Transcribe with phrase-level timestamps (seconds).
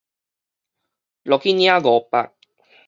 [0.03, 0.11] 落去領五百